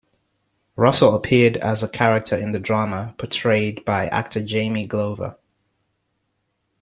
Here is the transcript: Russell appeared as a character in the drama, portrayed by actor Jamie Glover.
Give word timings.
Russell 0.75 1.13
appeared 1.13 1.57
as 1.57 1.83
a 1.83 1.87
character 1.87 2.35
in 2.35 2.53
the 2.53 2.59
drama, 2.59 3.13
portrayed 3.19 3.85
by 3.85 4.07
actor 4.07 4.41
Jamie 4.43 4.87
Glover. 4.87 5.37